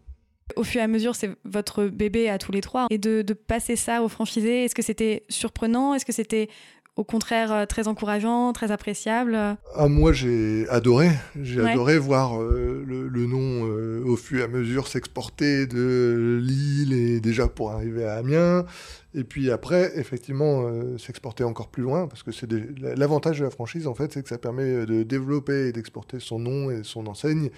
Au 0.56 0.64
fur 0.64 0.80
et 0.80 0.84
à 0.84 0.88
mesure, 0.88 1.14
c'est 1.14 1.30
votre 1.44 1.84
bébé 1.84 2.28
à 2.28 2.38
tous 2.38 2.52
les 2.52 2.60
trois. 2.60 2.86
Et 2.90 2.98
de, 2.98 3.22
passer 3.32 3.76
ça 3.76 4.02
aux 4.02 4.08
franchisés, 4.08 4.64
est-ce 4.64 4.74
que 4.74 4.82
c'était 4.82 5.24
surprenant? 5.28 5.94
Est-ce 5.94 6.05
que 6.05 6.12
c'était 6.12 6.48
au 6.96 7.05
contraire 7.05 7.52
euh, 7.52 7.64
très 7.64 7.88
encourageant, 7.88 8.52
très 8.52 8.70
appréciable? 8.70 9.34
Ah, 9.74 9.88
Moi, 9.88 10.12
j'ai 10.12 10.69
adoré. 10.69 11.10
J'ai 11.40 11.60
adoré 11.60 11.98
voir 11.98 12.40
euh, 12.40 12.84
le, 12.86 13.26
nom 13.26 13.67
euh, 13.67 14.02
au 14.05 14.17
fur 14.17 14.40
et 14.40 14.43
à 14.43 14.48
mesure 14.48 14.88
s'exporter 14.88 15.67
de 15.67 16.38
Lille 16.43 16.93
et 16.93 17.20
déjà 17.20 17.48
pour 17.48 17.70
arriver 17.70 18.05
à 18.05 18.14
Amiens. 18.17 18.67
Et 19.14 19.24
puis 19.24 19.50
après, 19.50 19.98
effectivement, 19.98 20.64
s'exporter 20.98 21.44
encore 21.44 21.69
plus 21.69 21.82
loin, 21.82 22.08
parce 22.08 22.22
que 22.22 22.32
c'est 22.32 22.50
l'avantage 22.81 23.40
de 23.40 23.44
la 23.44 23.50
franchise, 23.50 23.86
en 23.86 23.94
fait, 23.94 24.10
c'est 24.10 24.22
que 24.22 24.28
ça 24.31 24.38
permet 24.38 24.86
de 24.86 25.02
développer 25.02 25.69
et 25.69 25.72
d'exporter 25.72 26.19
son 26.19 26.38
nom 26.38 26.70
et 26.70 26.82
son 26.82 27.06
enseigne 27.06 27.50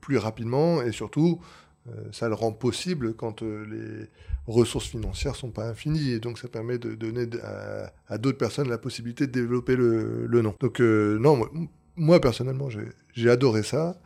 plus 0.00 0.18
rapidement 0.18 0.82
et 0.82 0.92
surtout 0.92 1.40
euh, 1.88 1.92
ça 2.12 2.28
le 2.28 2.34
rend 2.34 2.52
possible 2.52 3.14
quand 3.14 3.42
euh, 3.42 3.66
les 3.66 4.06
ressources 4.46 4.86
financières 4.86 5.36
sont 5.36 5.50
pas 5.50 5.68
infinies 5.68 6.12
et 6.12 6.18
donc 6.18 6.38
ça 6.38 6.48
permet 6.48 6.78
de 6.78 6.94
donner 6.94 7.26
à, 8.08 8.16
d'autres 8.16 8.38
personnes 8.38 8.70
la 8.70 8.78
possibilité 8.78 9.26
de 9.26 9.32
développer 9.32 9.76
le, 9.76 10.26
nom. 10.40 10.54
Donc 10.60 10.80
euh, 10.80 11.18
non, 11.18 11.46
moi, 11.96 12.20
personnellement 12.20 12.68
j'ai 13.14 13.30
adoré 13.30 13.62
ça. 13.62 14.00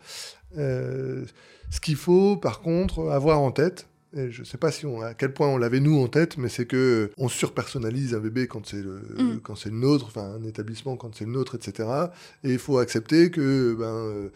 ce 0.57 1.81
qu'il 1.81 1.97
faut 1.97 2.37
par 2.37 2.61
contre 2.61 3.11
avoir 3.11 3.41
en 3.41 3.53
tête, 3.53 3.87
je 4.15 4.41
ne 4.41 4.45
sais 4.45 4.59
pas 4.59 4.71
si 4.71 4.87
on, 4.87 5.03
à 5.03 5.15
quel 5.15 5.33
point 5.33 5.49
on 5.49 5.59
l'avait 5.59 5.81
nous 5.81 6.01
en 6.03 6.09
tête, 6.09 6.39
mais 6.39 6.49
c'est 6.49 6.67
que 6.67 7.11
on 7.19 7.29
surpersonnalise 7.29 8.15
un 8.15 8.21
bébé 8.21 8.47
quand 8.47 8.67
c'est 8.67 8.83
le, 8.83 9.01
mm. 9.19 9.41
quand 9.43 9.55
c'est 9.55 9.69
le 9.71 9.77
nôtre, 9.77 10.07
enfin 10.07 10.35
un 10.41 10.45
établissement 10.45 10.97
quand 10.97 11.15
c'est 11.15 11.27
le 11.27 11.33
nôtre, 11.33 11.57
etc. 11.57 11.89
Et 12.45 12.53
il 12.53 12.59
faut 12.59 12.79
accepter 12.79 13.31
que 13.31 13.75
ben, 13.79 13.85
euh, 13.87 14.31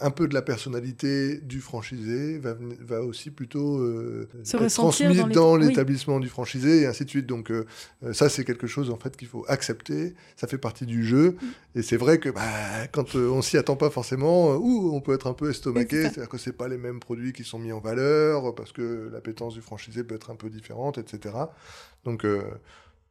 un 0.00 0.10
peu 0.10 0.28
de 0.28 0.34
la 0.34 0.42
personnalité 0.42 1.38
du 1.38 1.60
franchisé 1.60 2.38
va, 2.38 2.56
va 2.80 3.02
aussi 3.02 3.30
plutôt 3.30 3.78
euh, 3.78 4.28
être 4.40 4.66
transmise 4.68 5.22
dans 5.32 5.56
l'établissement 5.56 6.20
du 6.20 6.28
franchisé 6.28 6.82
et 6.82 6.86
ainsi 6.86 7.04
de 7.04 7.10
suite. 7.10 7.26
Donc 7.26 7.50
euh, 7.50 7.64
ça 8.12 8.28
c'est 8.28 8.44
quelque 8.44 8.66
chose 8.66 8.90
en 8.90 8.96
fait 8.96 9.16
qu'il 9.16 9.28
faut 9.28 9.44
accepter. 9.48 10.14
Ça 10.36 10.46
fait 10.46 10.58
partie 10.58 10.86
du 10.86 11.04
jeu. 11.04 11.32
Mm. 11.32 11.46
Et 11.80 11.82
c'est 11.82 11.96
vrai 11.96 12.18
que 12.18 12.30
bah, 12.30 12.42
quand 12.92 13.14
on 13.14 13.42
s'y 13.42 13.58
attend 13.58 13.76
pas 13.76 13.90
forcément, 13.90 14.56
ou 14.56 14.94
on 14.94 15.00
peut 15.00 15.14
être 15.14 15.26
un 15.26 15.34
peu 15.34 15.50
estomaqué, 15.50 16.02
c'est-à-dire 16.02 16.28
que 16.28 16.38
c'est 16.38 16.52
pas 16.52 16.66
les 16.66 16.78
mêmes 16.78 16.98
produits 16.98 17.32
qui 17.32 17.44
sont 17.44 17.58
mis 17.58 17.72
en 17.72 17.80
valeur 17.80 18.54
parce 18.54 18.72
que 18.72 19.17
l'appétence 19.18 19.54
du 19.54 19.60
franchisé 19.60 20.04
peut 20.04 20.14
être 20.14 20.30
un 20.30 20.36
peu 20.36 20.48
différente, 20.48 20.96
etc. 20.98 21.34
Donc, 22.04 22.24
euh, 22.24 22.42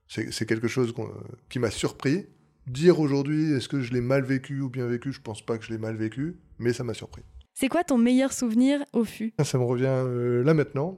C'est 0.09 0.45
quelque 0.47 0.69
chose 0.69 0.93
qui 1.49 1.59
m'a 1.59 1.69
surpris. 1.69 2.27
Dire 2.65 2.99
aujourd'hui, 3.01 3.51
est-ce 3.53 3.67
que 3.67 3.81
je 3.81 3.91
l'ai 3.93 3.99
mal 4.01 4.23
vécu 4.23 4.61
ou 4.61 4.69
bien 4.69 4.85
vécu, 4.87 5.11
je 5.11 5.19
pense 5.21 5.45
pas 5.45 5.57
que 5.57 5.65
je 5.65 5.69
l'ai 5.71 5.77
mal 5.77 5.95
vécu, 5.97 6.37
mais 6.59 6.71
ça 6.73 6.83
m'a 6.85 6.93
surpris. 6.93 7.23
C'est 7.53 7.67
quoi 7.67 7.83
ton 7.83 7.97
meilleur 7.97 8.31
souvenir 8.31 8.79
au 8.93 9.03
fût 9.03 9.33
Ça 9.43 9.57
me 9.57 9.63
revient 9.65 9.85
euh, 9.87 10.43
là 10.43 10.53
maintenant. 10.53 10.97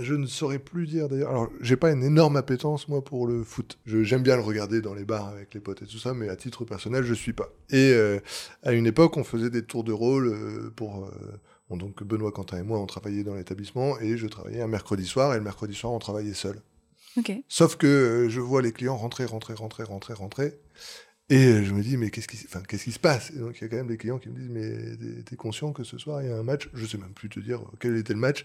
Je 0.00 0.14
ne 0.14 0.26
saurais 0.26 0.58
plus 0.58 0.86
dire 0.86 1.08
d'ailleurs. 1.08 1.30
Alors, 1.30 1.50
j'ai 1.60 1.76
pas 1.76 1.92
une 1.92 2.02
énorme 2.02 2.36
appétence 2.36 2.88
moi 2.88 3.04
pour 3.04 3.26
le 3.26 3.44
foot. 3.44 3.78
Je- 3.84 4.02
J'aime 4.02 4.22
bien 4.22 4.36
le 4.36 4.42
regarder 4.42 4.80
dans 4.80 4.94
les 4.94 5.04
bars 5.04 5.28
avec 5.28 5.52
les 5.54 5.60
potes 5.60 5.82
et 5.82 5.86
tout 5.86 5.98
ça, 5.98 6.14
mais 6.14 6.28
à 6.30 6.34
titre 6.36 6.64
personnel, 6.64 7.04
je 7.04 7.12
suis 7.14 7.34
pas. 7.34 7.50
Et 7.70 7.92
euh, 7.92 8.18
à 8.62 8.72
une 8.72 8.86
époque, 8.86 9.16
on 9.18 9.24
faisait 9.24 9.50
des 9.50 9.62
tours 9.64 9.84
de 9.84 9.92
rôle 9.92 10.26
euh, 10.28 10.70
pour. 10.74 11.08
Euh, 11.74 11.76
donc 11.76 12.02
Benoît 12.02 12.32
Quentin 12.32 12.58
et 12.58 12.62
moi, 12.62 12.78
on 12.80 12.86
travaillait 12.86 13.24
dans 13.24 13.34
l'établissement 13.34 13.98
et 14.00 14.16
je 14.16 14.26
travaillais 14.26 14.60
un 14.62 14.66
mercredi 14.66 15.06
soir 15.06 15.32
et 15.34 15.36
le 15.38 15.42
mercredi 15.42 15.74
soir, 15.74 15.92
on 15.92 15.98
travaillait 15.98 16.34
seul. 16.34 16.60
Sauf 17.48 17.76
que 17.76 17.86
euh, 17.86 18.28
je 18.28 18.40
vois 18.40 18.62
les 18.62 18.72
clients 18.72 18.96
rentrer, 18.96 19.24
rentrer, 19.26 19.54
rentrer, 19.54 19.82
rentrer, 19.84 20.14
rentrer. 20.14 20.58
Et 21.28 21.46
euh, 21.46 21.62
je 21.64 21.72
me 21.72 21.82
dis, 21.82 21.96
mais 21.96 22.10
qu'est-ce 22.10 22.28
qui, 22.28 22.38
enfin, 22.46 22.62
qu'est-ce 22.66 22.84
qui 22.84 22.92
se 22.92 22.98
passe? 22.98 23.30
Et 23.30 23.38
donc, 23.38 23.58
il 23.58 23.62
y 23.62 23.64
a 23.64 23.68
quand 23.68 23.76
même 23.76 23.86
des 23.86 23.96
clients 23.96 24.18
qui 24.18 24.28
me 24.28 24.34
disent, 24.38 24.50
mais 24.50 25.22
t'es- 25.22 25.36
conscient 25.36 25.72
que 25.72 25.84
ce 25.84 25.96
soir, 25.98 26.22
il 26.22 26.28
y 26.28 26.32
a 26.32 26.36
un 26.36 26.42
match? 26.42 26.68
Je 26.74 26.84
sais 26.86 26.98
même 26.98 27.12
plus 27.12 27.28
te 27.28 27.40
dire 27.40 27.60
quel 27.80 27.96
était 27.96 28.12
le 28.12 28.18
match. 28.18 28.44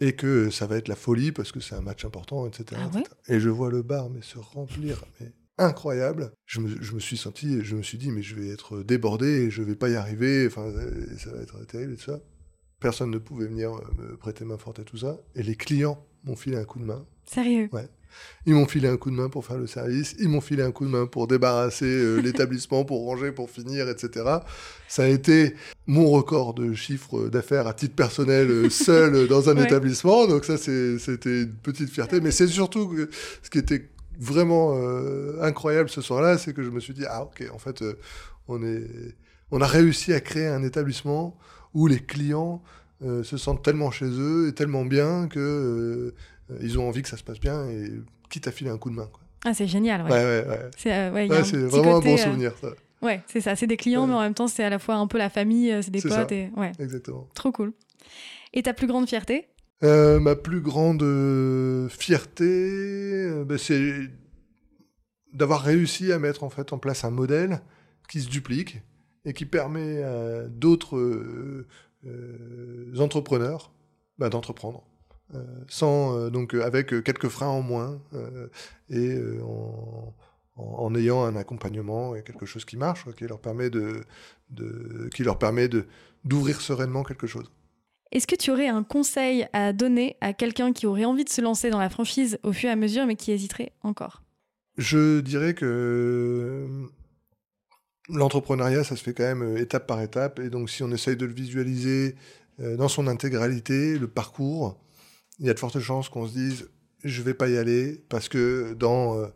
Et 0.00 0.14
que 0.14 0.50
ça 0.50 0.66
va 0.66 0.76
être 0.76 0.88
la 0.88 0.96
folie 0.96 1.30
parce 1.30 1.52
que 1.52 1.60
c'est 1.60 1.74
un 1.74 1.80
match 1.80 2.04
important, 2.04 2.46
etc. 2.46 2.80
Ah. 2.84 3.00
Et 3.28 3.38
je 3.38 3.48
vois 3.48 3.70
le 3.70 3.82
bar 3.82 4.10
mais 4.10 4.22
se 4.22 4.38
remplir, 4.38 5.04
mais 5.20 5.32
incroyable. 5.58 6.32
Je 6.46 6.60
me, 6.60 6.68
je 6.82 6.92
me 6.94 7.00
suis 7.00 7.16
senti, 7.16 7.62
je 7.64 7.76
me 7.76 7.82
suis 7.82 7.98
dit, 7.98 8.10
mais 8.10 8.22
je 8.22 8.34
vais 8.34 8.48
être 8.48 8.82
débordé 8.82 9.26
et 9.26 9.50
je 9.50 9.62
vais 9.62 9.76
pas 9.76 9.88
y 9.88 9.96
arriver. 9.96 10.46
Enfin, 10.46 10.62
euh, 10.66 11.06
ça 11.18 11.30
va 11.32 11.40
être 11.42 11.64
terrible 11.66 11.92
et 11.92 11.96
tout 11.96 12.10
ça. 12.10 12.20
Personne 12.80 13.10
ne 13.10 13.18
pouvait 13.18 13.46
venir 13.46 13.72
euh, 13.74 13.80
me 13.98 14.16
prêter 14.16 14.44
main 14.44 14.58
forte 14.58 14.78
et 14.80 14.84
tout 14.84 14.98
ça. 14.98 15.18
Et 15.34 15.42
les 15.42 15.56
clients 15.56 16.04
m'ont 16.24 16.36
filé 16.36 16.56
un 16.56 16.64
coup 16.64 16.78
de 16.78 16.84
main. 16.84 17.04
Sérieux? 17.26 17.68
Ils 18.46 18.54
m'ont 18.54 18.66
filé 18.66 18.86
un 18.86 18.96
coup 18.96 19.10
de 19.10 19.16
main 19.16 19.28
pour 19.28 19.44
faire 19.44 19.58
le 19.58 19.66
service, 19.66 20.14
ils 20.20 20.28
m'ont 20.28 20.40
filé 20.40 20.62
un 20.62 20.70
coup 20.70 20.84
de 20.84 20.90
main 20.90 21.06
pour 21.06 21.26
débarrasser 21.26 21.84
euh, 21.86 22.18
l'établissement, 22.20 22.84
pour 22.84 23.04
ranger, 23.06 23.32
pour 23.32 23.50
finir, 23.50 23.88
etc. 23.88 24.24
Ça 24.86 25.02
a 25.02 25.06
été 25.08 25.54
mon 25.88 26.08
record 26.10 26.54
de 26.54 26.74
chiffre 26.74 27.28
d'affaires 27.28 27.66
à 27.66 27.74
titre 27.74 27.96
personnel, 27.96 28.70
seul 28.70 29.26
dans 29.26 29.48
un 29.50 29.56
Ouais. 29.56 29.64
établissement. 29.64 30.28
Donc 30.28 30.44
ça, 30.44 30.56
c'était 30.58 31.42
une 31.42 31.54
petite 31.54 31.90
fierté. 31.90 32.20
Mais 32.20 32.30
c'est 32.30 32.46
surtout 32.46 32.86
que 32.88 33.08
ce 33.42 33.50
qui 33.50 33.58
était 33.58 33.88
vraiment 34.18 34.76
euh, 34.76 35.40
incroyable 35.42 35.88
ce 35.88 36.00
soir-là, 36.00 36.38
c'est 36.38 36.52
que 36.52 36.62
je 36.62 36.70
me 36.70 36.80
suis 36.80 36.94
dit, 36.94 37.04
ah 37.08 37.24
ok, 37.24 37.44
en 37.52 37.58
fait, 37.58 37.82
euh, 37.82 37.98
on, 38.48 38.62
est, 38.62 38.86
on 39.50 39.60
a 39.60 39.66
réussi 39.66 40.12
à 40.12 40.20
créer 40.20 40.46
un 40.46 40.62
établissement 40.62 41.36
où 41.72 41.86
les 41.86 41.98
clients 41.98 42.62
euh, 43.02 43.22
se 43.22 43.36
sentent 43.36 43.62
tellement 43.62 43.90
chez 43.90 44.06
eux 44.06 44.48
et 44.48 44.52
tellement 44.54 44.84
bien 44.84 45.28
que 45.28 46.14
ils 46.60 46.78
ont 46.78 46.86
envie 46.86 47.00
que 47.02 47.08
ça 47.08 47.16
se 47.16 47.24
passe 47.24 47.40
bien 47.40 47.66
et 47.68 47.90
quitte 48.28 48.46
à 48.48 48.52
filer 48.52 48.70
un 48.70 48.76
coup 48.76 48.90
de 48.90 48.96
main. 48.96 49.08
Quoi. 49.10 49.22
Ah, 49.46 49.54
c'est 49.54 49.66
génial, 49.66 50.02
ouais. 50.02 50.10
Ouais, 50.10 50.24
ouais, 50.24 50.48
ouais. 50.48 50.70
C'est 50.76 51.10
ouais, 51.10 51.26
vraiment 51.66 51.94
côté, 51.94 52.08
un 52.08 52.10
bon 52.10 52.16
souvenir, 52.18 52.52
ça. 52.60 52.68
Ouais, 53.00 53.22
c'est 53.26 53.40
ça. 53.40 53.56
C'est 53.56 53.66
des 53.66 53.76
clients, 53.76 54.06
mais 54.06 54.14
en 54.14 54.20
même 54.20 54.34
temps, 54.34 54.46
c'est 54.48 54.64
à 54.64 54.70
la 54.70 54.78
fois 54.78 54.96
un 54.96 55.06
peu 55.06 55.18
la 55.18 55.30
famille, 55.30 55.74
c'est 55.82 55.90
des 55.90 56.00
potes. 56.00 56.12
ça. 56.12 56.26
Et... 56.30 56.50
Ouais, 56.56 56.72
Exactement. 56.78 57.28
trop 57.34 57.52
cool. 57.52 57.72
Et 58.52 58.62
ta 58.62 58.72
plus 58.72 58.86
grande 58.86 59.08
fierté? 59.08 59.48
Euh, 59.82 60.20
ma 60.20 60.36
plus 60.36 60.60
grande 60.60 61.02
euh, 61.02 61.88
fierté, 61.88 62.44
euh, 62.44 63.44
bah, 63.44 63.58
c'est 63.58 63.92
d'avoir 65.32 65.62
réussi 65.62 66.12
à 66.12 66.18
mettre 66.18 66.44
en 66.44 66.50
fait 66.50 66.72
en 66.72 66.78
place 66.78 67.04
un 67.04 67.10
modèle 67.10 67.60
qui 68.08 68.20
se 68.20 68.28
duplique 68.28 68.80
et 69.24 69.32
qui 69.32 69.46
permet 69.46 70.02
à 70.02 70.44
d'autres 70.48 71.66
entrepreneurs 72.98 73.72
bah, 74.18 74.28
d'entreprendre. 74.28 74.84
Sans 75.66 76.30
donc 76.30 76.54
avec 76.54 77.02
quelques 77.02 77.28
freins 77.28 77.48
en 77.48 77.62
moins 77.62 78.00
et 78.90 79.18
en, 80.56 80.94
ayant 80.94 81.24
un 81.24 81.34
accompagnement 81.34 82.14
et 82.14 82.22
quelque 82.22 82.46
chose 82.46 82.64
qui 82.64 82.76
marche, 82.76 83.06
qui 83.16 83.24
leur 83.26 83.40
permet 83.40 83.70
d'ouvrir 86.24 86.60
sereinement 86.60 87.02
quelque 87.02 87.26
chose. 87.26 87.50
Est-ce 88.14 88.28
que 88.28 88.36
tu 88.36 88.52
aurais 88.52 88.68
un 88.68 88.84
conseil 88.84 89.48
à 89.52 89.72
donner 89.72 90.16
à 90.20 90.32
quelqu'un 90.32 90.72
qui 90.72 90.86
aurait 90.86 91.04
envie 91.04 91.24
de 91.24 91.28
se 91.28 91.40
lancer 91.40 91.70
dans 91.70 91.80
la 91.80 91.90
franchise 91.90 92.38
au 92.44 92.52
fur 92.52 92.68
et 92.68 92.72
à 92.72 92.76
mesure, 92.76 93.06
mais 93.06 93.16
qui 93.16 93.32
hésiterait 93.32 93.72
encore? 93.82 94.22
Je 94.78 95.20
dirais 95.20 95.54
que 95.54 95.66
euh, 95.66 96.86
l'entrepreneuriat, 98.08 98.84
ça 98.84 98.94
se 98.94 99.02
fait 99.02 99.14
quand 99.14 99.24
même 99.24 99.42
euh, 99.42 99.60
étape 99.60 99.88
par 99.88 100.00
étape. 100.00 100.38
Et 100.38 100.48
donc, 100.48 100.70
si 100.70 100.84
on 100.84 100.92
essaye 100.92 101.16
de 101.16 101.26
le 101.26 101.32
visualiser 101.32 102.14
euh, 102.60 102.76
dans 102.76 102.86
son 102.86 103.08
intégralité, 103.08 103.98
le 103.98 104.06
parcours, 104.06 104.80
il 105.40 105.46
y 105.46 105.50
a 105.50 105.54
de 105.54 105.58
fortes 105.58 105.80
chances 105.80 106.08
qu'on 106.08 106.28
se 106.28 106.32
dise 106.32 106.68
je 107.02 107.20
vais 107.20 107.34
pas 107.34 107.48
y 107.48 107.58
aller 107.58 108.00
parce 108.08 108.30
que 108.30 108.72
dans 108.72 109.30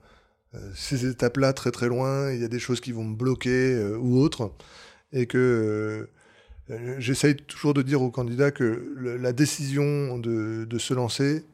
ces 0.74 1.04
étapes-là, 1.04 1.52
très 1.52 1.70
très 1.70 1.86
loin, 1.86 2.32
il 2.32 2.40
y 2.40 2.44
a 2.44 2.48
des 2.48 2.58
choses 2.58 2.80
qui 2.80 2.92
vont 2.92 3.04
me 3.04 3.14
bloquer 3.14 3.78
ou 4.00 4.16
autres. 4.16 4.54
Et 5.12 5.26
que 5.26 6.08
j'essaye 6.98 7.36
toujours 7.36 7.74
de 7.74 7.82
dire 7.82 8.02
aux 8.02 8.10
candidats 8.10 8.50
que 8.50 8.94
la 9.20 9.32
décision 9.32 10.18
de, 10.18 10.78
se 10.78 10.94
lancer, 10.94 11.44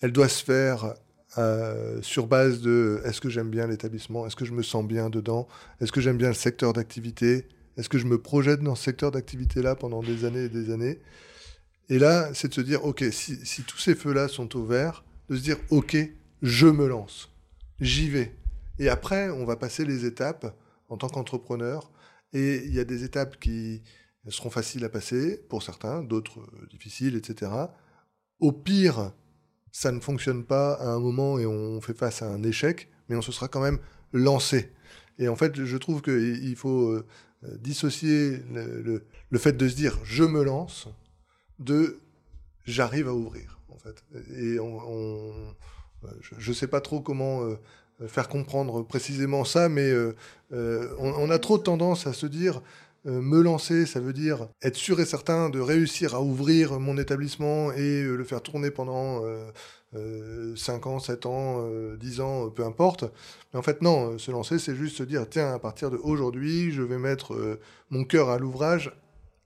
elle 0.00 0.12
doit 0.12 0.28
se 0.28 0.44
faire 0.44 0.94
euh, 1.38 2.00
sur 2.02 2.26
base 2.26 2.60
de 2.60 3.00
est-ce 3.04 3.20
que 3.20 3.30
j'aime 3.30 3.50
bien 3.50 3.66
l'établissement, 3.66 4.26
est-ce 4.26 4.36
que 4.36 4.44
je 4.44 4.52
me 4.52 4.62
sens 4.62 4.86
bien 4.86 5.10
dedans, 5.10 5.48
est-ce 5.80 5.92
que 5.92 6.00
j'aime 6.00 6.16
bien 6.16 6.28
le 6.28 6.34
secteur 6.34 6.72
d'activité, 6.72 7.46
est-ce 7.76 7.88
que 7.88 7.98
je 7.98 8.06
me 8.06 8.18
projette 8.18 8.60
dans 8.60 8.74
ce 8.74 8.84
secteur 8.84 9.10
d'activité-là 9.10 9.76
pendant 9.76 10.02
des 10.02 10.24
années 10.24 10.44
et 10.44 10.48
des 10.48 10.72
années? 10.72 10.98
Et 11.88 11.98
là, 11.98 12.30
c'est 12.34 12.48
de 12.48 12.54
se 12.54 12.60
dire, 12.60 12.84
ok, 12.84 13.04
si 13.10 13.62
tous 13.66 13.78
ces 13.78 13.94
feux-là 13.94 14.28
sont 14.28 14.56
au 14.56 14.64
vert, 14.64 15.04
de 15.28 15.36
se 15.36 15.42
dire, 15.42 15.56
ok, 15.70 15.96
je 16.42 16.66
me 16.66 16.86
lance, 16.86 17.30
j'y 17.80 18.08
vais. 18.08 18.34
Et 18.78 18.88
après, 18.88 19.30
on 19.30 19.44
va 19.44 19.56
passer 19.56 19.84
les 19.84 20.04
étapes 20.04 20.54
en 20.88 20.96
tant 20.96 21.08
qu'entrepreneur. 21.08 21.90
Et 22.32 22.62
il 22.64 22.74
y 22.74 22.80
a 22.80 22.84
des 22.84 23.04
étapes 23.04 23.38
qui 23.38 23.82
seront 24.30 24.50
faciles 24.50 24.84
à 24.84 24.88
passer 24.88 25.38
pour 25.48 25.62
certains, 25.62 26.02
d'autres 26.02 26.40
euh, 26.40 26.66
difficiles, 26.70 27.16
etc. 27.16 27.50
Au 28.38 28.52
pire, 28.52 29.12
ça 29.72 29.90
ne 29.90 30.00
fonctionne 30.00 30.44
pas 30.44 30.74
à 30.74 30.88
un 30.88 31.00
moment 31.00 31.38
et 31.38 31.46
on 31.46 31.80
fait 31.80 31.96
face 31.96 32.22
à 32.22 32.28
un 32.28 32.42
échec, 32.42 32.88
mais 33.08 33.16
on 33.16 33.22
se 33.22 33.32
sera 33.32 33.48
quand 33.48 33.60
même 33.60 33.78
lancé. 34.12 34.72
Et 35.18 35.28
en 35.28 35.36
fait, 35.36 35.64
je 35.64 35.76
trouve 35.76 36.02
qu'il 36.02 36.56
faut 36.56 36.90
euh, 36.90 37.06
dissocier 37.58 38.42
le, 38.50 39.04
fait 39.38 39.56
de 39.56 39.68
se 39.68 39.74
dire 39.74 39.98
je 40.04 40.24
me 40.24 40.42
lance 40.42 40.88
de 41.58 41.98
j'arrive 42.64 43.08
à 43.08 43.14
ouvrir, 43.14 43.60
en 43.68 43.78
fait. 43.78 44.04
Et 44.36 44.60
on, 44.60 45.54
je 46.20 46.50
ne 46.50 46.54
sais 46.54 46.66
pas 46.66 46.80
trop 46.80 47.00
comment 47.00 47.42
euh, 47.42 47.56
faire 48.06 48.28
comprendre 48.28 48.82
précisément 48.82 49.44
ça, 49.44 49.68
mais 49.68 49.92
on, 50.50 51.30
a 51.30 51.38
trop 51.38 51.58
tendance 51.58 52.06
à 52.06 52.12
se 52.12 52.26
dire 52.26 52.62
me 53.04 53.40
lancer, 53.42 53.86
ça 53.86 54.00
veut 54.00 54.12
dire 54.12 54.48
être 54.62 54.76
sûr 54.76 55.00
et 55.00 55.04
certain 55.04 55.50
de 55.50 55.60
réussir 55.60 56.14
à 56.14 56.22
ouvrir 56.22 56.78
mon 56.78 56.96
établissement 56.98 57.72
et 57.72 58.04
euh, 58.04 58.16
le 58.16 58.24
faire 58.24 58.42
tourner 58.42 58.70
pendant 58.70 59.22
euh, 59.94 60.54
5 60.56 60.86
ans, 60.86 60.98
7 60.98 61.26
ans, 61.26 61.58
euh, 61.60 61.96
10 61.96 62.20
ans, 62.20 62.46
euh, 62.46 62.50
peu 62.50 62.64
importe. 62.64 63.04
Mais 63.52 63.58
en 63.58 63.62
fait, 63.62 63.82
non, 63.82 64.12
euh, 64.14 64.18
se 64.18 64.30
lancer, 64.30 64.58
c'est 64.58 64.74
juste 64.74 64.96
se 64.96 65.02
dire, 65.02 65.28
tiens, 65.28 65.52
à 65.52 65.58
partir 65.58 65.90
d'aujourd'hui, 65.90 66.70
je 66.72 66.82
vais 66.82 66.98
mettre 66.98 67.34
euh, 67.34 67.60
mon 67.90 68.04
cœur 68.04 68.30
à 68.30 68.38
l'ouvrage 68.38 68.92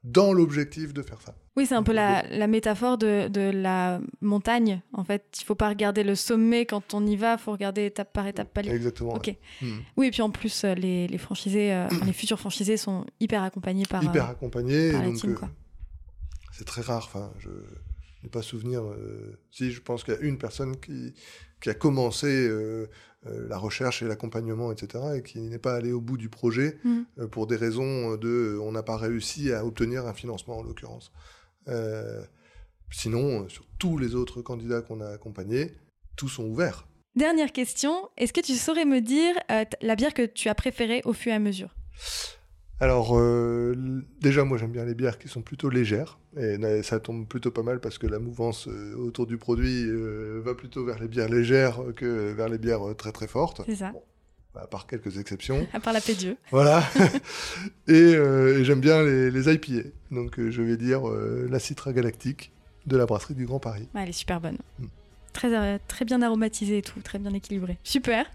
dans 0.07 0.33
l'objectif 0.33 0.95
de 0.95 1.03
faire 1.03 1.21
ça. 1.21 1.35
Oui, 1.57 1.67
c'est 1.67 1.75
un 1.75 1.83
peu 1.83 1.93
la, 1.93 2.23
la 2.29 2.47
métaphore 2.47 2.97
de, 2.97 3.29
de 3.29 3.41
la 3.41 4.01
montagne. 4.21 4.81
En 4.93 5.03
fait, 5.05 5.25
il 5.41 5.45
faut 5.45 5.57
pas 5.57 5.69
regarder 5.69 6.05
le 6.05 6.15
sommet 6.15 6.65
quand 6.65 6.95
on 6.95 7.05
y 7.05 7.17
va, 7.17 7.33
il 7.33 7.39
faut 7.39 7.51
regarder 7.51 7.87
étape 7.87 8.13
par 8.13 8.27
étape 8.27 8.53
palier. 8.55 8.71
Exactement. 8.71 9.15
Ok. 9.15 9.27
ouais. 9.27 9.39
Hmm. 9.63 9.79
Oui, 9.97 10.07
et 10.07 10.11
puis 10.13 10.23
en 10.23 10.31
plus, 10.31 10.65
euh, 10.65 10.75
les, 10.75 11.09
les 11.09 11.19
franchisés, 11.19 11.73
euh, 11.73 11.89
les 12.05 12.13
futurs 12.13 12.39
franchisés 12.39 12.77
sont 12.77 13.05
hyper 13.19 13.43
accompagnés 13.43 13.85
par. 13.85 14.05
Hyper 14.05 14.27
euh, 14.27 14.31
accompagné. 14.31 14.93
par 14.93 15.03
et 15.03 15.07
donc, 15.07 15.25
euh, 15.25 15.35
c'est 16.53 16.67
très 16.67 16.83
rare. 16.83 17.05
Enfin, 17.13 17.33
je 17.39 17.49
n'ai 18.27 18.31
pas 18.31 18.43
souvenir. 18.43 18.83
euh, 18.85 19.39
si, 19.51 19.71
je 19.71 19.81
pense 19.81 20.05
qu'il 20.05 20.15
y 20.15 20.17
a 20.17 20.21
une 20.21 20.39
personne 20.39 20.77
qui, 20.79 21.15
qui 21.61 21.71
a 21.71 21.75
commencé 21.75 22.27
euh, 22.27 22.89
euh, 23.27 23.49
la 23.49 23.57
recherche 23.57 24.03
et 24.03 24.07
l'accompagnement, 24.07 24.73
etc., 24.73 25.05
et 25.17 25.23
qui 25.23 25.41
n'est 25.41 25.59
pas 25.59 25.75
allé 25.75 25.93
au 25.93 26.01
bout 26.01 26.17
du 26.17 26.29
projet 26.29 26.79
Mm. 26.85 27.27
pour 27.31 27.47
des 27.47 27.57
raisons 27.57 28.17
de 28.17 28.59
on 28.63 28.73
n'a 28.73 28.83
pas 28.83 28.97
réussi 28.97 29.53
à 29.53 29.65
obtenir 29.65 30.07
un 30.07 30.15
financement, 30.15 30.59
en 30.59 30.63
l'occurrence. 30.63 31.13
Sinon, 32.93 33.49
sur 33.49 33.67
tous 33.79 33.99
les 33.99 34.15
autres 34.15 34.43
candidats 34.43 34.81
qu'on 34.81 35.01
a 35.01 35.09
accompagnés, 35.09 35.73
tous 36.17 36.29
sont 36.29 36.45
ouverts. 36.45 36.87
Dernière 37.17 37.53
question, 37.53 38.09
est-ce 38.17 38.33
que 38.33 38.41
tu 38.41 38.55
saurais 38.55 38.85
me 38.85 39.01
dire 39.01 39.35
la 39.83 39.97
bière 39.97 40.15
que 40.15 40.27
tu 40.27 40.49
as 40.49 40.55
préférée 40.55 41.03
au 41.05 41.13
fur 41.13 41.33
et 41.33 41.35
à 41.35 41.39
mesure? 41.41 41.75
Alors, 42.79 43.17
euh, 43.19 43.75
déjà, 44.21 44.45
moi, 44.45 44.59
j'aime 44.59 44.73
bien 44.73 44.85
les 44.85 44.95
bières 44.95 45.19
qui 45.19 45.29
sont 45.29 45.41
plutôt 45.41 45.71
légères. 45.71 46.19
Et 46.37 46.59
ça 46.83 47.01
tombe 47.01 47.27
plutôt 47.27 47.51
pas 47.51 47.63
mal 47.63 47.81
parce 47.81 47.97
que 47.97 48.07
la 48.07 48.19
mouvance 48.19 48.69
euh, 48.69 48.95
autour 48.97 49.27
du 49.27 49.39
produit 49.39 49.85
euh, 49.87 50.43
va 50.45 50.55
plutôt 50.55 50.85
vers 50.85 50.99
les 50.99 51.09
bières 51.09 51.31
légères 51.31 51.79
que 51.95 52.33
vers 52.33 52.51
les 52.51 52.59
bières 52.59 52.95
très 52.99 53.13
très 53.13 53.27
fortes. 53.27 53.63
C'est 53.65 53.77
ça, 53.77 53.93
À 54.55 54.67
part 54.67 54.87
quelques 54.87 55.19
exceptions. 55.19 55.67
à 55.73 55.81
part 55.81 55.95
la 55.95 56.01
Dieu. 56.01 56.37
voilà. 56.51 56.83
et 57.89 58.13
et 58.13 58.65
j'aime 58.65 58.81
bien 58.81 59.03
les, 59.03 59.31
les 59.31 59.53
IPA. 59.55 59.89
Donc, 60.11 60.39
je 60.39 60.63
vais 60.63 60.77
dire 60.77 61.03
la 61.07 61.59
Citra 61.59 61.95
Galactique 61.95 62.53
de 62.85 62.97
la 62.99 63.07
brasserie 63.07 63.35
du 63.35 63.47
Grand 63.47 63.59
Paris. 63.59 63.89
Ouais, 63.95 64.03
elle 64.03 64.11
est 64.11 64.13
super 64.13 64.41
bonne. 64.41 64.59
Mm. 64.79 64.87
Très, 65.33 65.79
très 65.81 66.05
bien 66.05 66.21
aromatisé 66.23 66.79
et 66.79 66.83
tout, 66.83 67.01
très 67.01 67.19
bien 67.19 67.33
équilibré. 67.33 67.79
Super. 67.85 68.27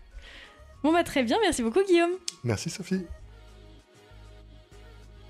Bon 0.84 0.92
bah 0.92 1.04
très 1.04 1.24
bien, 1.24 1.38
merci 1.42 1.62
beaucoup 1.62 1.84
Guillaume. 1.84 2.12
Merci 2.44 2.72
Sophie. 2.72 3.06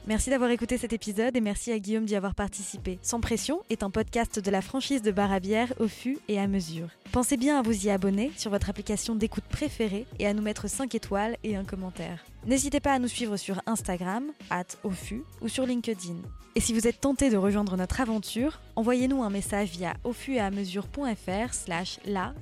Merci 0.08 0.32
d'avoir 0.32 0.50
écouté 0.50 0.80
cet 0.80 0.94
épisode 0.94 1.38
et 1.38 1.42
merci 1.42 1.72
à 1.72 1.78
Guillaume 1.78 2.06
d'y 2.06 2.16
avoir 2.16 2.34
participé. 2.34 2.98
Sans 3.04 3.22
pression 3.22 3.62
est 3.70 3.84
un 3.84 3.92
podcast 3.92 4.40
de 4.40 4.50
la 4.50 4.62
franchise 4.62 5.04
de 5.04 5.12
bar 5.12 5.32
à 5.32 5.40
bière 5.40 5.74
au 5.80 5.88
fût 5.88 6.18
et 6.28 6.40
à 6.40 6.48
mesure. 6.48 6.88
Pensez 7.12 7.38
bien 7.38 7.60
à 7.60 7.62
vous 7.62 7.86
y 7.86 7.92
abonner 7.92 8.32
sur 8.36 8.50
votre 8.50 8.70
application 8.72 9.14
d'écoute 9.16 9.44
préférée 9.44 10.08
et 10.18 10.26
à 10.26 10.34
nous 10.34 10.42
mettre 10.42 10.68
5 10.68 10.96
étoiles 10.96 11.38
et 11.44 11.56
un 11.56 11.64
commentaire. 11.64 12.26
N'hésitez 12.48 12.80
pas 12.80 12.94
à 12.94 13.00
nous 13.00 13.08
suivre 13.08 13.38
sur 13.38 13.62
Instagram, 13.68 14.32
at 14.50 14.64
fût, 14.92 15.24
ou 15.40 15.48
sur 15.48 15.68
LinkedIn. 15.68 16.18
Et 16.56 16.62
si 16.62 16.74
vous 16.74 16.88
êtes 16.88 17.00
tenté 17.00 17.30
de 17.30 17.38
rejoindre 17.38 17.78
notre 17.78 18.02
aventure, 18.02 18.60
envoyez-nous 18.76 19.22
un 19.22 19.30
message 19.30 19.70
via 19.70 19.94
fût 20.14 20.34
et 20.34 20.40
à 20.40 20.50
mesure.fr 20.50 21.54
slash 21.54 22.00
la 22.06 22.34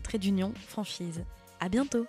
franchise. 0.70 1.26
À 1.60 1.68
bientôt 1.68 2.06